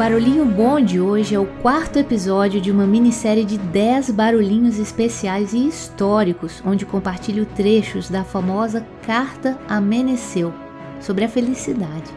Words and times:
Barulhinho 0.00 0.46
Bom 0.46 0.80
de 0.80 0.98
hoje 0.98 1.34
é 1.34 1.38
o 1.38 1.44
quarto 1.44 1.98
episódio 1.98 2.58
de 2.58 2.70
uma 2.70 2.86
minissérie 2.86 3.44
de 3.44 3.58
10 3.58 4.12
barulhinhos 4.12 4.78
especiais 4.78 5.52
e 5.52 5.68
históricos, 5.68 6.62
onde 6.64 6.86
compartilho 6.86 7.44
trechos 7.44 8.08
da 8.08 8.24
famosa 8.24 8.82
Carta 9.02 9.58
a 9.68 9.78
Meneceu 9.78 10.54
sobre 11.02 11.26
a 11.26 11.28
felicidade, 11.28 12.10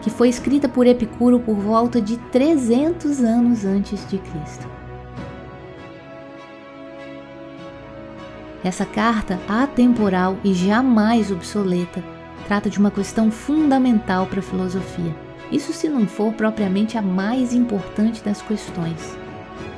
que 0.00 0.10
foi 0.10 0.28
escrita 0.28 0.68
por 0.68 0.86
Epicuro 0.86 1.40
por 1.40 1.56
volta 1.56 2.00
de 2.00 2.18
300 2.30 3.18
anos 3.18 3.64
antes 3.64 4.08
de 4.08 4.18
Cristo. 4.18 4.68
Essa 8.62 8.86
carta 8.86 9.40
atemporal 9.48 10.36
e 10.44 10.54
jamais 10.54 11.32
obsoleta 11.32 12.00
trata 12.46 12.70
de 12.70 12.78
uma 12.78 12.92
questão 12.92 13.28
fundamental 13.28 14.24
para 14.24 14.38
a 14.38 14.42
filosofia 14.42 15.27
isso 15.50 15.72
se 15.72 15.88
não 15.88 16.06
for 16.06 16.32
propriamente 16.32 16.98
a 16.98 17.02
mais 17.02 17.54
importante 17.54 18.22
das 18.22 18.42
questões, 18.42 19.16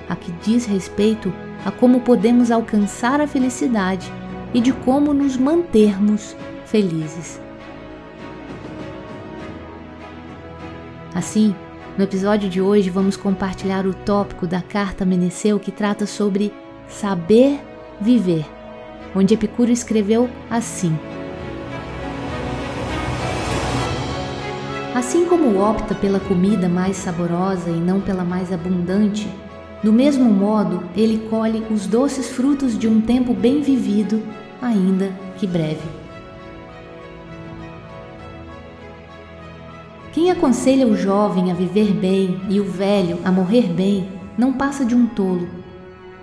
a 0.08 0.16
que 0.16 0.32
diz 0.42 0.66
respeito 0.66 1.32
a 1.64 1.70
como 1.70 2.00
podemos 2.00 2.50
alcançar 2.50 3.20
a 3.20 3.26
felicidade 3.26 4.10
e 4.52 4.60
de 4.60 4.72
como 4.72 5.14
nos 5.14 5.36
mantermos 5.36 6.36
felizes. 6.64 7.40
Assim, 11.14 11.54
no 11.98 12.04
episódio 12.04 12.48
de 12.48 12.60
hoje 12.60 12.88
vamos 12.88 13.16
compartilhar 13.16 13.86
o 13.86 13.92
tópico 13.92 14.46
da 14.46 14.62
carta 14.62 15.04
Meneceu 15.04 15.58
que 15.60 15.70
trata 15.70 16.06
sobre 16.06 16.52
saber 16.88 17.60
viver, 18.00 18.46
onde 19.14 19.34
Epicuro 19.34 19.70
escreveu 19.70 20.30
assim: 20.48 20.96
Assim 25.00 25.24
como 25.24 25.58
opta 25.58 25.94
pela 25.94 26.20
comida 26.20 26.68
mais 26.68 26.98
saborosa 26.98 27.70
e 27.70 27.80
não 27.80 28.02
pela 28.02 28.22
mais 28.22 28.52
abundante, 28.52 29.26
do 29.82 29.90
mesmo 29.90 30.30
modo 30.30 30.84
ele 30.94 31.26
colhe 31.30 31.64
os 31.70 31.86
doces 31.86 32.28
frutos 32.28 32.78
de 32.78 32.86
um 32.86 33.00
tempo 33.00 33.32
bem 33.32 33.62
vivido, 33.62 34.22
ainda 34.60 35.10
que 35.38 35.46
breve. 35.46 35.88
Quem 40.12 40.30
aconselha 40.30 40.86
o 40.86 40.94
jovem 40.94 41.50
a 41.50 41.54
viver 41.54 41.94
bem 41.94 42.38
e 42.50 42.60
o 42.60 42.64
velho 42.64 43.20
a 43.24 43.32
morrer 43.32 43.72
bem 43.72 44.06
não 44.36 44.52
passa 44.52 44.84
de 44.84 44.94
um 44.94 45.06
tolo, 45.06 45.48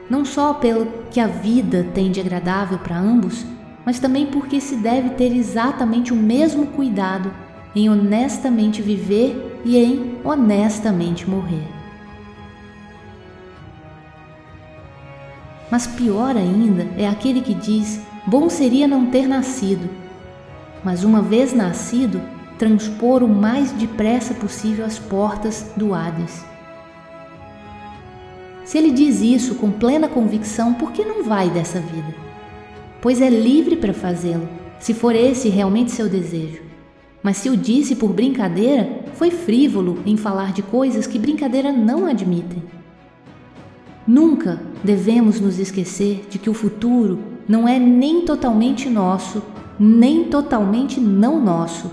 não 0.08 0.24
só 0.24 0.54
pelo 0.54 0.86
que 1.10 1.20
a 1.20 1.26
vida 1.26 1.88
tem 1.96 2.12
de 2.12 2.20
agradável 2.20 2.78
para 2.78 3.00
ambos, 3.00 3.44
mas 3.84 3.98
também 3.98 4.28
porque 4.28 4.62
se 4.62 4.76
deve 4.76 5.10
ter 5.16 5.36
exatamente 5.36 6.14
o 6.14 6.16
mesmo 6.16 6.68
cuidado 6.68 7.47
em 7.76 7.90
honestamente 7.90 8.82
viver 8.82 9.62
e 9.64 9.78
em 9.78 10.18
honestamente 10.24 11.30
morrer. 11.30 11.68
Mas 15.70 15.86
pior 15.86 16.36
ainda 16.36 16.88
é 16.98 17.08
aquele 17.08 17.42
que 17.42 17.54
diz: 17.54 18.00
bom 18.26 18.50
seria 18.50 18.88
não 18.88 19.08
ter 19.08 19.28
nascido, 19.28 19.90
mas 20.84 21.04
uma 21.04 21.22
vez 21.22 21.54
nascido, 21.54 22.22
transpor 22.58 23.22
o 23.24 23.28
mais 23.28 23.72
depressa 23.72 24.34
possível 24.34 24.86
as 24.86 24.98
portas 24.98 25.72
do 25.76 25.94
Hades. 25.94 26.46
Se 28.64 28.78
ele 28.78 28.92
diz 28.92 29.22
isso 29.22 29.56
com 29.56 29.72
plena 29.72 30.10
convicção, 30.10 30.74
por 30.74 30.92
que 30.92 31.06
não 31.06 31.24
vai 31.24 31.50
dessa 31.50 31.80
vida? 31.80 32.14
Pois 33.02 33.22
é 33.22 33.30
livre 33.30 33.78
para 33.78 33.94
fazê-lo, 33.94 34.48
se 34.80 34.94
for 34.94 35.16
esse 35.16 35.48
realmente 35.48 35.92
seu 35.92 36.10
desejo. 36.10 36.67
Mas 37.28 37.36
se 37.36 37.50
o 37.50 37.58
disse 37.58 37.94
por 37.94 38.14
brincadeira, 38.14 39.02
foi 39.16 39.30
frívolo 39.32 40.02
em 40.06 40.16
falar 40.16 40.54
de 40.54 40.62
coisas 40.62 41.06
que 41.06 41.20
brincadeira 41.20 41.74
não 41.74 42.06
admitem. 42.06 42.64
Nunca 44.08 44.62
devemos 44.82 45.42
nos 45.42 45.60
esquecer 45.60 46.26
de 46.30 46.40
que 46.40 46.50
o 46.50 46.54
futuro 46.54 47.20
não 47.46 47.68
é 47.68 47.78
nem 47.78 48.22
totalmente 48.22 48.90
nosso, 48.90 49.44
nem 49.78 50.24
totalmente 50.30 51.02
não 51.02 51.44
nosso. 51.44 51.92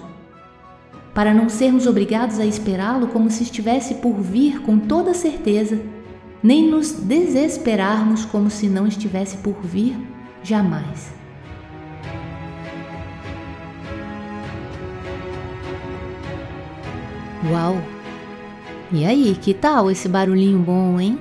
Para 1.12 1.34
não 1.34 1.48
sermos 1.48 1.88
obrigados 1.88 2.38
a 2.38 2.46
esperá-lo 2.46 3.08
como 3.08 3.28
se 3.28 3.42
estivesse 3.42 3.94
por 3.94 4.14
vir 4.20 4.62
com 4.62 4.78
toda 4.78 5.12
certeza, 5.14 5.80
nem 6.40 6.70
nos 6.70 6.92
desesperarmos 6.92 8.24
como 8.24 8.48
se 8.48 8.68
não 8.68 8.86
estivesse 8.86 9.38
por 9.38 9.60
vir 9.64 9.96
jamais. 10.44 11.23
Uau! 17.50 17.76
E 18.90 19.04
aí, 19.04 19.36
que 19.40 19.52
tal 19.52 19.90
esse 19.90 20.08
barulhinho 20.08 20.58
bom, 20.58 21.00
hein? 21.00 21.20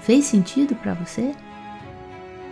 Fez 0.00 0.24
sentido 0.24 0.74
para 0.74 0.94
você? 0.94 1.34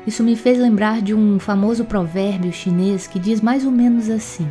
Isso 0.07 0.23
me 0.23 0.37
fez 0.37 0.59
lembrar 0.59 1.01
de 1.01 1.15
um 1.15 1.39
famoso 1.39 1.85
provérbio 1.85 2.53
chinês 2.53 3.07
que 3.07 3.19
diz 3.19 3.41
mais 3.41 3.65
ou 3.65 3.71
menos 3.71 4.11
assim: 4.11 4.49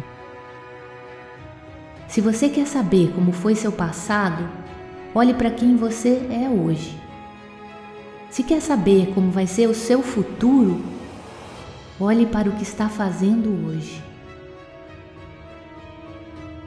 Se 2.08 2.22
você 2.22 2.50
quer 2.50 2.66
saber 2.66 3.12
como 3.14 3.32
foi 3.32 3.56
seu 3.56 3.72
passado, 3.72 4.48
olhe 5.14 5.34
para 5.34 5.52
quem 5.52 5.76
você 5.76 6.28
é 6.32 6.50
hoje. 6.50 6.98
Se 8.30 8.44
quer 8.44 8.62
saber 8.62 9.12
como 9.14 9.32
vai 9.32 9.48
ser 9.48 9.68
o 9.68 9.74
seu 9.74 10.02
futuro, 10.02 10.84
olhe 12.00 12.26
para 12.26 12.50
o 12.50 12.54
que 12.54 12.64
está 12.64 12.88
fazendo 12.88 13.50
hoje. 13.68 14.07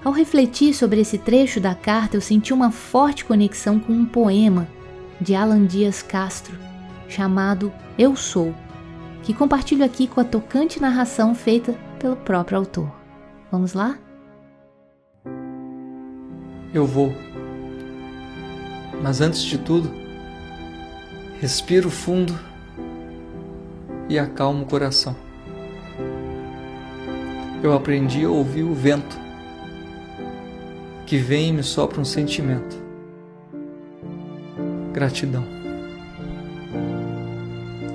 Ao 0.03 0.12
refletir 0.12 0.72
sobre 0.72 1.00
esse 1.00 1.19
trecho 1.19 1.61
da 1.61 1.75
carta, 1.75 2.16
eu 2.16 2.22
senti 2.22 2.55
uma 2.55 2.71
forte 2.71 3.22
conexão 3.22 3.78
com 3.78 3.93
um 3.93 4.06
poema 4.06 4.66
de 5.21 5.34
Alan 5.34 5.66
Dias 5.66 6.00
Castro 6.00 6.59
chamado 7.06 7.71
Eu 7.99 8.16
Sou, 8.16 8.55
que 9.22 9.34
compartilho 9.34 9.84
aqui 9.84 10.06
com 10.06 10.21
a 10.21 10.25
tocante 10.25 10.81
narração 10.81 11.34
feita 11.34 11.75
pelo 11.99 12.16
próprio 12.16 12.56
autor. 12.56 12.91
Vamos 13.53 13.75
lá? 13.75 13.99
Eu 16.72 16.87
vou. 16.87 17.12
Mas 19.03 19.21
antes 19.21 19.43
de 19.43 19.59
tudo, 19.59 19.91
respiro 21.41 21.91
fundo 21.91 22.39
e 24.09 24.19
acalmo 24.19 24.62
o 24.62 24.66
coração. 24.66 25.15
Eu 27.62 27.75
aprendi 27.75 28.25
a 28.25 28.31
ouvir 28.31 28.62
o 28.62 28.72
vento 28.72 29.29
que 31.10 31.19
vem 31.19 31.48
e 31.48 31.53
me 31.53 31.65
sopra 31.65 32.00
um 32.00 32.04
sentimento. 32.04 32.81
Gratidão. 34.93 35.43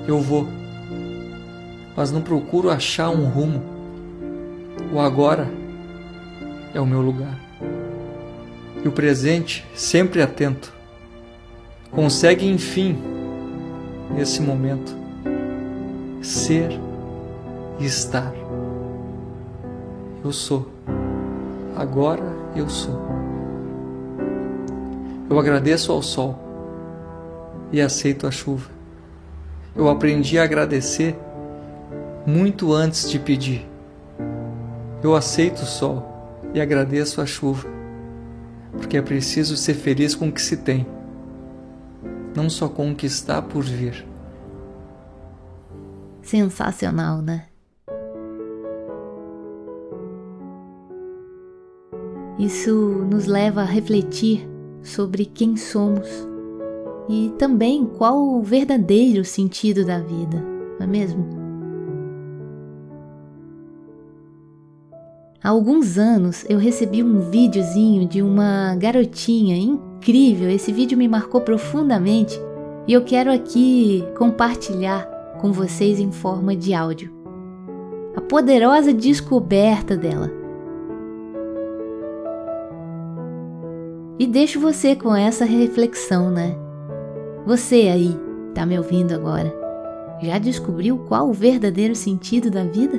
Eu 0.06 0.20
vou, 0.20 0.46
mas 1.96 2.12
não 2.12 2.20
procuro 2.20 2.68
achar 2.68 3.08
um 3.08 3.24
rumo. 3.24 3.62
O 4.92 5.00
agora 5.00 5.48
é 6.74 6.78
o 6.78 6.84
meu 6.84 7.00
lugar. 7.00 7.40
E 8.84 8.86
o 8.86 8.92
presente, 8.92 9.64
sempre 9.74 10.20
atento, 10.20 10.70
consegue 11.90 12.46
enfim, 12.46 12.98
nesse 14.14 14.42
momento, 14.42 14.94
ser 16.20 16.68
e 17.80 17.86
estar. 17.86 18.34
Eu 20.22 20.32
sou, 20.32 20.70
agora 21.74 22.44
eu 22.58 22.68
sou. 22.68 23.00
Eu 25.28 25.38
agradeço 25.38 25.92
ao 25.92 26.02
sol 26.02 26.38
e 27.72 27.80
aceito 27.80 28.26
a 28.26 28.30
chuva. 28.30 28.70
Eu 29.74 29.88
aprendi 29.88 30.38
a 30.38 30.44
agradecer 30.44 31.16
muito 32.26 32.72
antes 32.72 33.10
de 33.10 33.18
pedir. 33.18 33.68
Eu 35.02 35.14
aceito 35.14 35.62
o 35.62 35.66
sol 35.66 36.40
e 36.54 36.60
agradeço 36.60 37.20
a 37.20 37.26
chuva, 37.26 37.68
porque 38.72 38.96
é 38.96 39.02
preciso 39.02 39.56
ser 39.56 39.74
feliz 39.74 40.14
com 40.14 40.28
o 40.28 40.32
que 40.32 40.40
se 40.40 40.56
tem, 40.56 40.86
não 42.34 42.48
só 42.48 42.68
com 42.68 42.90
o 42.90 42.94
que 42.94 43.06
está 43.06 43.42
por 43.42 43.62
vir. 43.62 44.06
Sensacional, 46.22 47.20
né? 47.20 47.46
Isso 52.46 52.70
nos 53.10 53.26
leva 53.26 53.62
a 53.62 53.64
refletir 53.64 54.48
sobre 54.80 55.24
quem 55.24 55.56
somos 55.56 56.06
e 57.08 57.32
também 57.36 57.84
qual 57.84 58.16
o 58.16 58.40
verdadeiro 58.40 59.24
sentido 59.24 59.84
da 59.84 59.98
vida, 59.98 60.40
não 60.78 60.84
é 60.84 60.86
mesmo? 60.86 61.26
Há 65.42 65.48
alguns 65.48 65.98
anos 65.98 66.46
eu 66.48 66.56
recebi 66.56 67.02
um 67.02 67.18
videozinho 67.30 68.06
de 68.06 68.22
uma 68.22 68.76
garotinha 68.76 69.56
incrível. 69.56 70.48
Esse 70.48 70.70
vídeo 70.70 70.96
me 70.96 71.08
marcou 71.08 71.40
profundamente 71.40 72.40
e 72.86 72.92
eu 72.92 73.02
quero 73.02 73.32
aqui 73.32 74.04
compartilhar 74.16 75.04
com 75.40 75.50
vocês 75.50 75.98
em 75.98 76.12
forma 76.12 76.54
de 76.54 76.72
áudio. 76.72 77.12
A 78.14 78.20
poderosa 78.20 78.94
descoberta 78.94 79.96
dela. 79.96 80.45
E 84.18 84.26
deixo 84.26 84.58
você 84.58 84.96
com 84.96 85.14
essa 85.14 85.44
reflexão, 85.44 86.30
né? 86.30 86.56
Você 87.44 87.88
aí, 87.88 88.16
tá 88.54 88.64
me 88.64 88.78
ouvindo 88.78 89.14
agora? 89.14 89.54
Já 90.22 90.38
descobriu 90.38 90.98
qual 91.06 91.28
o 91.28 91.34
verdadeiro 91.34 91.94
sentido 91.94 92.50
da 92.50 92.64
vida? 92.64 92.98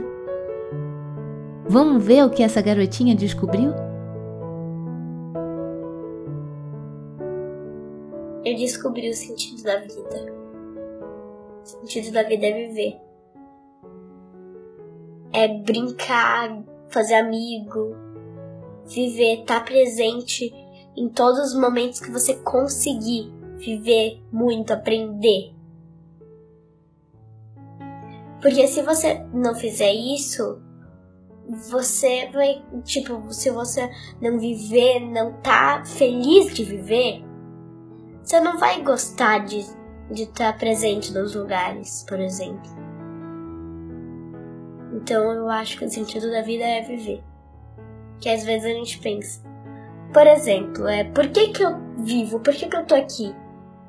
Vamos 1.67 2.03
ver 2.03 2.23
o 2.23 2.29
que 2.29 2.43
essa 2.43 2.61
garotinha 2.61 3.15
descobriu? 3.15 3.71
Eu 8.45 8.55
descobri 8.55 9.09
o 9.09 9.13
sentido 9.13 9.63
da 9.63 9.77
vida. 9.77 10.33
O 11.63 11.65
sentido 11.65 12.13
da 12.13 12.21
vida 12.23 12.45
é 12.45 12.67
viver. 12.67 12.97
É 15.33 15.47
brincar, 15.47 16.63
fazer 16.89 17.15
amigo, 17.15 17.95
viver, 18.85 19.41
estar 19.41 19.59
tá 19.59 19.65
presente 19.65 20.53
em 20.97 21.07
todos 21.07 21.53
os 21.53 21.59
momentos 21.59 21.99
que 21.99 22.11
você 22.11 22.33
conseguir 22.35 23.31
viver 23.57 24.21
muito, 24.31 24.73
aprender. 24.73 25.53
Porque 28.41 28.67
se 28.67 28.81
você 28.81 29.23
não 29.33 29.55
fizer 29.55 29.93
isso, 29.93 30.61
você 31.69 32.29
vai, 32.31 32.63
tipo, 32.83 33.31
se 33.31 33.49
você 33.51 33.89
não 34.21 34.39
viver, 34.39 34.99
não 34.99 35.33
tá 35.41 35.83
feliz 35.85 36.53
de 36.53 36.63
viver, 36.63 37.23
você 38.23 38.39
não 38.39 38.57
vai 38.57 38.81
gostar 38.81 39.45
de 39.45 39.65
de 40.09 40.23
estar 40.23 40.57
presente 40.57 41.13
nos 41.13 41.35
lugares, 41.35 42.05
por 42.07 42.19
exemplo. 42.19 42.71
Então 44.93 45.31
eu 45.31 45.49
acho 45.49 45.77
que 45.77 45.85
o 45.85 45.89
sentido 45.89 46.31
da 46.31 46.41
vida 46.41 46.63
é 46.63 46.81
viver. 46.81 47.23
Que 48.19 48.29
às 48.29 48.43
vezes 48.43 48.65
a 48.65 48.73
gente 48.73 48.99
pensa, 48.99 49.43
por 50.13 50.25
exemplo, 50.25 50.87
é 50.87 51.03
por 51.03 51.27
que, 51.29 51.49
que 51.49 51.63
eu 51.63 51.77
vivo? 51.99 52.39
Por 52.39 52.53
que, 52.53 52.67
que 52.67 52.75
eu 52.75 52.85
tô 52.85 52.95
aqui? 52.95 53.35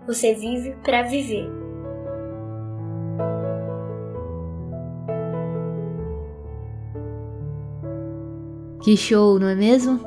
Você 0.07 0.35
vive 0.35 0.75
para 0.83 1.03
viver. 1.03 1.49
Que 8.83 8.97
show, 8.97 9.39
não 9.39 9.49
é 9.49 9.55
mesmo? 9.55 10.01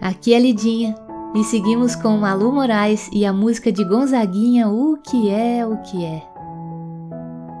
Aqui 0.00 0.32
é 0.32 0.38
Lidinha 0.38 0.94
e 1.34 1.44
seguimos 1.44 1.94
com 1.94 2.16
Malu 2.16 2.52
Moraes 2.52 3.08
e 3.12 3.24
a 3.24 3.32
música 3.32 3.70
de 3.70 3.84
Gonzaguinha 3.84 4.68
O 4.68 4.96
que 4.96 5.28
é 5.30 5.66
o 5.66 5.76
que 5.82 6.04
é. 6.04 6.29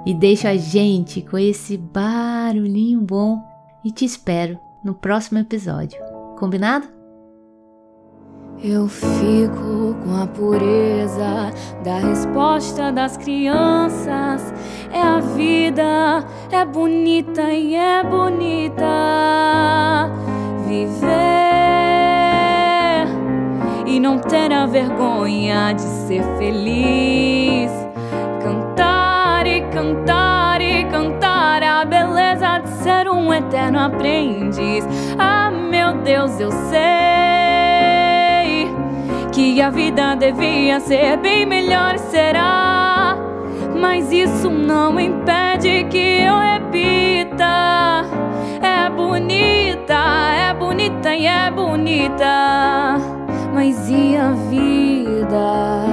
E 0.06 0.14
deixo 0.14 0.48
a 0.48 0.56
gente 0.56 1.20
com 1.22 1.38
esse 1.38 1.76
barulhinho 1.76 3.00
bom 3.00 3.38
e 3.84 3.90
te 3.90 4.04
espero 4.04 4.58
no 4.84 4.94
próximo 4.94 5.38
episódio. 5.38 6.00
Combinado? 6.38 6.86
Eu 8.62 8.88
fico 8.88 9.96
com 10.04 10.22
a 10.22 10.26
pureza 10.26 11.50
da 11.82 11.98
resposta 11.98 12.92
das 12.92 13.16
crianças. 13.16 14.52
É 14.92 15.00
a 15.00 15.18
vida, 15.20 16.24
é 16.50 16.64
bonita 16.64 17.50
e 17.52 17.74
é 17.74 18.02
bonita. 18.02 18.84
Viver 20.66 21.10
e 23.86 23.98
não 23.98 24.18
ter 24.18 24.52
a 24.52 24.66
vergonha 24.66 25.72
de 25.72 25.80
ser 25.80 26.22
feliz. 26.36 27.79
Cantar 29.80 30.60
e 30.60 30.84
cantar 30.84 31.62
a 31.62 31.86
beleza 31.86 32.58
de 32.58 32.68
ser 32.82 33.08
um 33.08 33.32
eterno 33.32 33.78
aprendiz. 33.78 34.86
Ah, 35.18 35.50
meu 35.50 35.94
Deus, 36.02 36.38
eu 36.38 36.50
sei 36.52 36.80
que 39.32 39.62
a 39.62 39.70
vida 39.70 40.14
devia 40.16 40.80
ser 40.80 41.16
bem 41.16 41.46
melhor, 41.46 41.96
será? 41.96 43.16
Mas 43.74 44.12
isso 44.12 44.50
não 44.50 45.00
impede 45.00 45.84
que 45.84 46.24
eu 46.24 46.38
repita. 46.38 48.04
É 48.60 48.90
bonita, 48.90 49.94
é 49.94 50.52
bonita 50.52 51.14
e 51.14 51.24
é 51.24 51.50
bonita. 51.50 52.98
Mas 53.54 53.88
e 53.88 54.14
a 54.14 54.32
vida? 54.50 55.86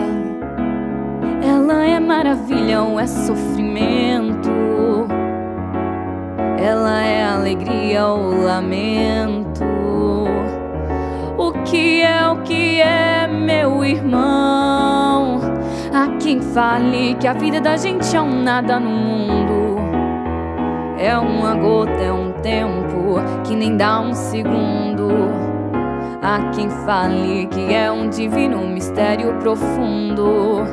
Ela 1.42 1.86
é 1.86 2.00
maravilha 2.02 2.82
ou 2.82 3.00
é 3.00 3.08
sofrimento? 3.78 5.08
Ela 6.58 7.04
é 7.04 7.24
alegria 7.24 8.06
ou 8.06 8.44
lamento? 8.44 9.64
O 11.38 11.52
que 11.64 12.02
é 12.02 12.28
o 12.30 12.42
que 12.42 12.82
é, 12.82 13.28
meu 13.28 13.86
irmão? 13.86 15.40
Há 15.94 16.18
quem 16.20 16.42
fale 16.42 17.16
que 17.16 17.28
a 17.28 17.34
vida 17.34 17.62
da 17.62 17.78
gente 17.78 18.16
é 18.16 18.22
um 18.22 18.42
nada 18.42 18.80
no 18.80 18.90
mundo. 18.90 19.78
É 21.00 21.16
uma 21.16 21.54
gota, 21.56 21.92
é 21.92 22.12
um 22.12 22.32
tempo 22.42 23.22
que 23.44 23.56
nem 23.56 23.78
dá 23.78 24.00
um 24.00 24.14
segundo. 24.14 25.10
Há 26.22 26.50
quem 26.56 26.70
fale 26.70 27.46
que 27.48 27.74
é 27.74 27.92
um 27.92 28.10
divino 28.10 28.68
mistério 28.68 29.36
profundo. 29.36 30.66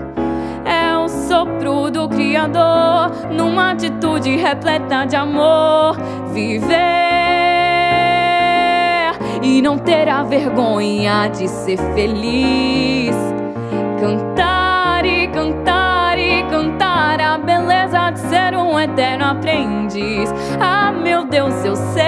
Sopro 1.35 1.91
do 1.91 2.09
Criador 2.09 3.11
numa 3.29 3.73
atitude 3.73 4.37
repleta 4.37 5.05
de 5.05 5.17
amor. 5.17 5.97
Viver 6.33 6.77
e 9.43 9.61
não 9.61 9.77
ter 9.77 10.09
a 10.09 10.23
vergonha 10.23 11.27
de 11.27 11.49
ser 11.49 11.77
feliz. 11.93 13.17
Cantar 13.99 15.05
e 15.05 15.27
cantar 15.27 16.17
e 16.21 16.45
cantar 16.45 17.21
a 17.21 17.37
beleza 17.37 18.11
de 18.11 18.21
ser 18.21 18.57
um 18.57 18.79
eterno 18.79 19.25
aprendiz. 19.25 20.33
Ah, 20.61 20.93
meu 20.93 21.25
Deus, 21.25 21.65
eu 21.65 21.75
sei 21.75 22.05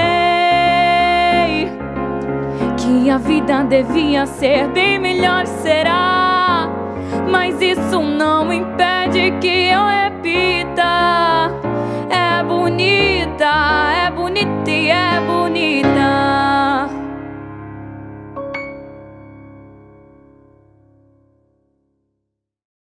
que 2.76 3.10
a 3.10 3.18
vida 3.18 3.64
devia 3.64 4.24
ser 4.24 4.68
bem 4.68 5.00
melhor, 5.00 5.46
será? 5.46 6.70
Mas 7.28 7.60
isso 7.60 8.00
não 8.00 8.52
impede 8.52 8.85
que 9.40 9.68
eu 9.68 9.95